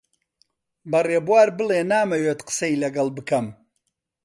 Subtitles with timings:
[0.89, 3.47] بە ڕێبوار بڵێ نامەوێت قسەی لەگەڵ بکەم.